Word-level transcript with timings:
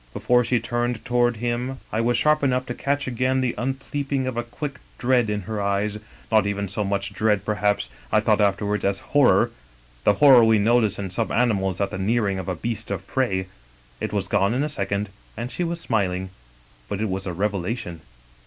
Before 0.13 0.43
she 0.43 0.59
turned 0.59 1.05
toward 1.05 1.35
him 1.37 1.77
I 1.93 2.01
was 2.01 2.17
sharp 2.17 2.41
enough 2.43 2.65
to 2.65 2.73
catch 2.73 3.07
again 3.07 3.39
the 3.39 3.53
upleaping 3.55 4.25
of 4.25 4.35
a 4.35 4.41
quick 4.41 4.79
dread 4.97 5.29
in 5.29 5.41
her 5.41 5.61
eyes, 5.61 5.99
not 6.31 6.47
even 6.47 6.67
so 6.67 6.83
much 6.83 7.13
dread 7.13 7.45
perhaps, 7.45 7.87
I 8.11 8.19
thought 8.19 8.41
afterwards, 8.41 8.83
as 8.83 8.97
horror— 8.97 9.51
^the 10.07 10.15
horror 10.15 10.43
we 10.43 10.57
notice 10.57 10.97
in 10.97 11.11
some 11.11 11.31
animals 11.31 11.79
at 11.79 11.91
the 11.91 11.99
nearing 11.99 12.39
of 12.39 12.47
a 12.49 12.55
beast 12.55 12.89
of 12.89 13.05
prey. 13.05 13.45
It 13.99 14.11
was 14.11 14.27
gone 14.27 14.55
in 14.55 14.63
a 14.63 14.69
second, 14.69 15.09
and 15.37 15.51
she 15.51 15.63
was 15.63 15.79
smiling. 15.79 16.31
But 16.89 16.99
it 16.99 17.07
was 17.07 17.27
a 17.27 17.33
revelation. 17.33 18.01